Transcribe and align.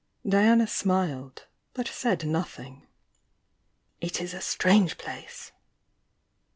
Diana 0.27 0.65
smiled, 0.65 1.45
but 1.75 1.87
said 1.87 2.25
nothing. 2.27 2.87
"It 3.99 4.19
is 4.19 4.33
a 4.33 4.41
strange 4.41 4.97
place!" 4.97 5.51